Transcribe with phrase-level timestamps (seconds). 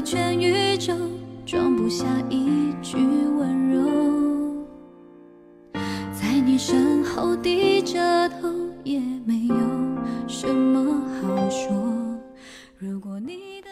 [0.00, 0.94] 全宇宙，
[1.44, 4.66] 装不下一句温柔。
[6.12, 8.48] 在你身后低着头，
[8.84, 9.56] 也没有
[10.28, 12.18] 什么好说。
[12.78, 13.68] 如果你的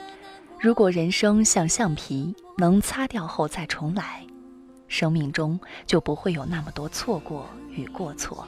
[0.60, 4.26] 如果人生像橡皮，能擦掉后再重来，
[4.88, 8.46] 生命中就不会有那么多错过与过错，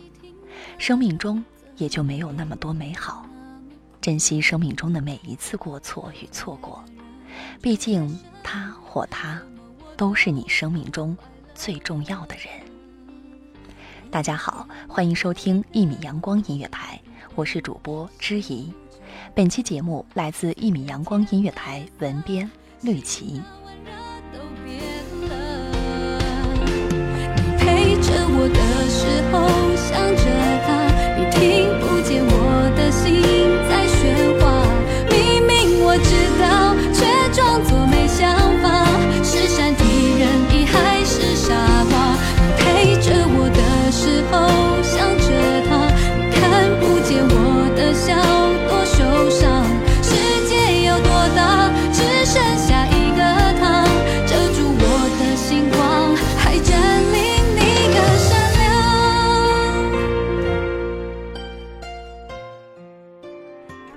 [0.78, 1.44] 生命中
[1.77, 3.25] 也就没有那么多美好。
[4.00, 6.83] 珍惜生命中的每一次过错与错过，
[7.60, 9.41] 毕竟他或她
[9.97, 11.16] 都是你生命中
[11.54, 12.47] 最重要的人。
[14.10, 16.99] 大家好，欢迎收听一米阳光音乐台，
[17.34, 18.72] 我是主播知怡。
[19.34, 22.50] 本期节目来自一米阳光音乐台文编
[22.81, 23.43] 绿琪。
[24.32, 24.81] 都变
[25.28, 25.34] 了。
[26.97, 29.00] 你陪着我的时
[29.31, 29.37] 候，
[29.76, 30.28] 想着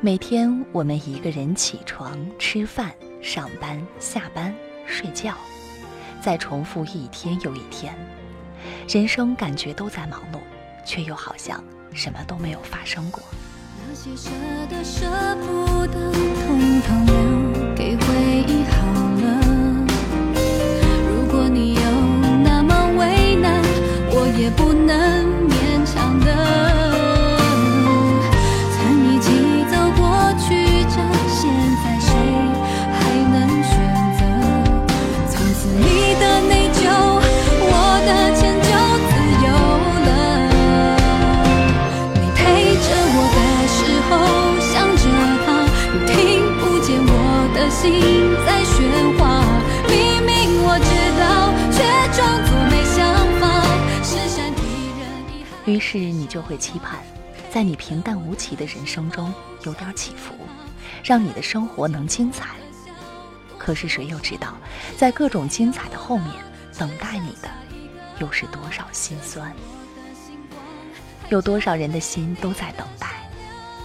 [0.03, 2.91] 每天我们一个人起床、吃饭、
[3.21, 4.51] 上班、下班、
[4.87, 5.35] 睡觉，
[6.19, 7.95] 再重复一天又一天，
[8.89, 10.39] 人生感觉都在忙碌，
[10.83, 11.63] 却又好像
[11.93, 13.21] 什么都没有发生过。
[13.87, 14.31] 那些舍
[14.71, 18.63] 得舍不得，统统留给回忆
[55.71, 56.99] 于是你就会期盼，
[57.49, 59.33] 在你平淡无奇的人生中
[59.63, 60.33] 有点起伏，
[61.01, 62.49] 让你的生活能精彩。
[63.57, 64.57] 可是谁又知道，
[64.97, 66.29] 在各种精彩的后面，
[66.77, 67.49] 等待你的
[68.19, 69.55] 又是多少心酸？
[71.29, 73.07] 有多少人的心都在等待，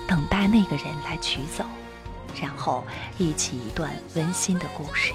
[0.09, 1.65] 等待那个人来取走，
[2.43, 2.85] 然后
[3.17, 5.13] 一起一段温馨的故事。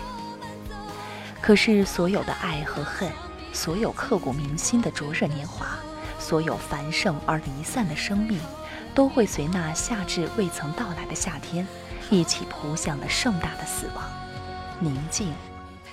[1.41, 3.11] 可是所有的爱和恨，
[3.51, 5.67] 所有刻骨铭心的灼热年华，
[6.21, 8.39] 所有繁盛而离散的生命，
[8.93, 11.67] 都会随那夏至未曾到来的夏天，
[12.09, 14.05] 一起扑向了盛大的死亡，
[14.79, 15.33] 宁静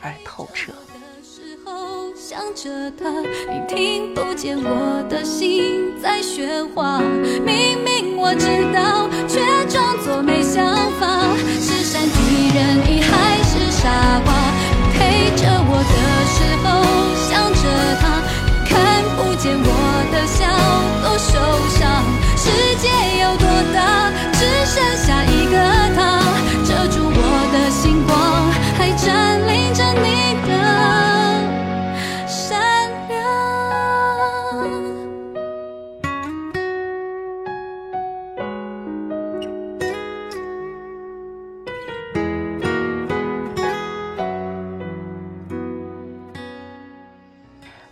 [0.03, 0.71] 而透彻。
[0.71, 7.01] 的时候想着他，你听不见我的心在喧哗。
[7.45, 10.63] 明明我知道，却装作没想
[11.01, 12.87] 法，是善体人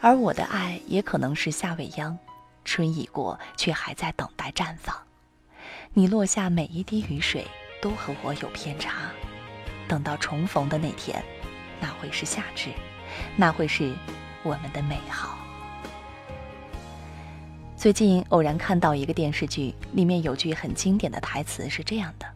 [0.06, 2.16] 而我的爱也可能是夏未央，
[2.64, 4.96] 春已过，却还在等待绽放。
[5.94, 7.44] 你落下每一滴雨水，
[7.82, 9.10] 都和我有偏差。
[9.88, 11.20] 等到重逢的那天，
[11.80, 12.70] 那会是夏至，
[13.34, 13.92] 那会是
[14.44, 15.36] 我们的美好。
[17.76, 22.26] 最近偶然看到一个电视剧，里面有句很经典的台词是这样的：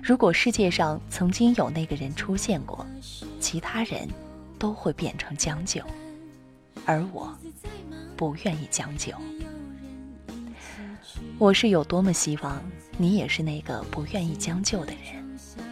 [0.00, 2.86] 如果世界上曾经有那个人出现过，
[3.40, 4.08] 其他人
[4.56, 5.82] 都会变成将就，
[6.84, 7.34] 而我
[8.16, 9.12] 不愿意将就。
[11.38, 12.62] 我是有多么希望
[12.98, 15.24] 你也是那个不愿意将就的人。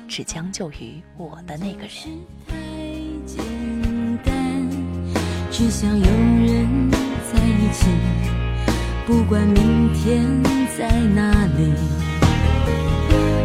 [0.07, 1.91] 只将就于我的那个人。
[3.27, 3.43] 简
[4.23, 4.35] 单，
[5.51, 7.87] 只想有人在一起，
[9.07, 10.23] 不管明天
[10.77, 11.73] 在哪里。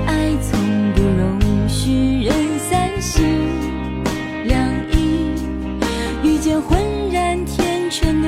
[0.05, 3.38] 爱从不容许人三心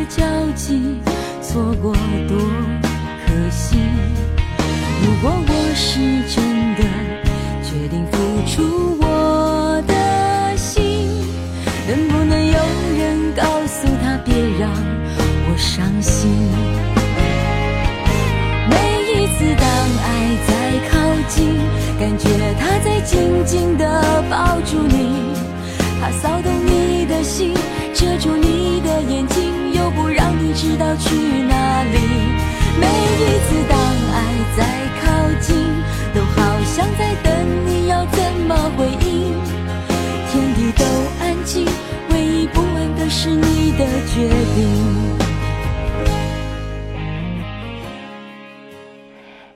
[0.02, 1.00] 的交集，
[1.42, 1.94] 错过
[2.28, 2.38] 多
[3.28, 3.78] 可惜。
[5.04, 6.00] 如果我是
[6.34, 7.11] 真的。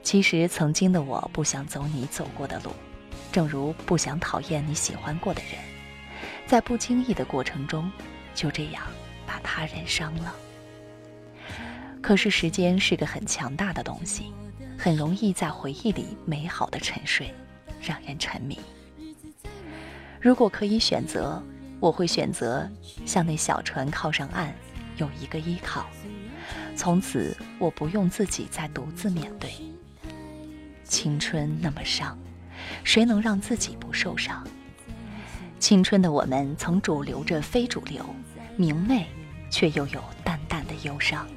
[0.06, 2.70] 其实，曾经的我不想走你走过的路，
[3.32, 5.60] 正如不想讨厌你喜欢过的人，
[6.46, 7.92] 在不经意的过程中，
[8.36, 8.84] 就这样
[9.26, 10.36] 把他人伤了。
[12.04, 14.32] 可是，时间是个很强大的东西，
[14.78, 17.34] 很容易在回忆里美好的沉睡，
[17.82, 18.60] 让人沉迷。
[20.22, 21.42] 如果可以选择，
[21.80, 22.70] 我会选择
[23.08, 24.54] 向那小船靠上岸，
[24.98, 25.88] 有一个依靠。
[26.76, 29.50] 从此，我不用自己再独自面对。
[30.96, 32.18] 青春那么伤，
[32.86, 34.42] 谁能让自己不受伤？
[35.60, 38.06] 青春的我们，曾主流着非主流，
[38.56, 39.06] 明媚，
[39.50, 41.28] 却又有淡淡的忧伤。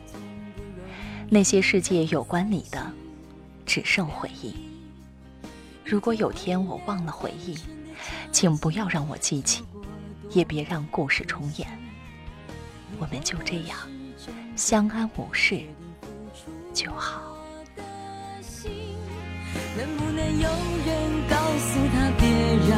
[1.28, 2.86] 那些世界有关你的，
[3.66, 4.54] 只剩回忆。
[5.84, 7.58] 如果有天我忘了回忆。
[8.30, 9.64] 请不要让我记起，
[10.30, 11.68] 也别让故事重演。
[13.00, 13.76] 我们就这样
[14.54, 15.62] 相安无事
[16.72, 17.27] 就好。
[19.78, 20.48] 能不能有
[20.84, 20.92] 人
[21.30, 22.28] 告诉他，别
[22.68, 22.76] 让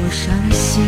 [0.00, 0.82] 我伤心？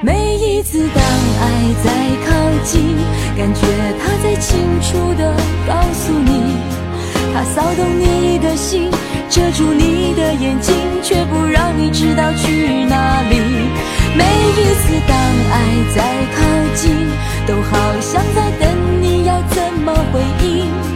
[0.00, 1.02] 每一次当
[1.42, 1.44] 爱
[1.82, 1.90] 在
[2.24, 2.30] 靠
[2.62, 2.94] 近，
[3.36, 3.66] 感觉
[3.98, 5.34] 他在清楚的
[5.66, 6.54] 告诉你，
[7.34, 8.88] 他骚动你的心。
[9.28, 13.40] 遮住你的眼睛，却不让你知道去哪里。
[14.14, 15.18] 每一次当
[15.50, 15.54] 爱
[15.96, 15.98] 在
[16.30, 16.38] 靠
[16.76, 16.94] 近，
[17.44, 20.95] 都好像在等你要怎么回应。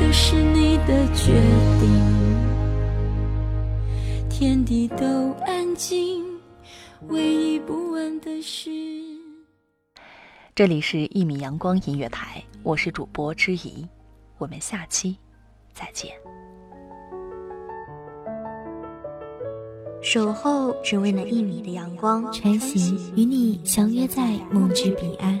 [0.00, 1.32] 的是你的决
[1.80, 1.90] 定。
[4.28, 6.24] 天地都安静，
[7.08, 8.70] 唯一不安的是。
[10.54, 13.86] 这里是一米阳光音乐台，我是主播之怡，
[14.38, 15.16] 我们下期
[15.72, 16.12] 再见。
[20.02, 25.40] 守候只为那一米的阳光，穿行与你相约在梦之彼岸。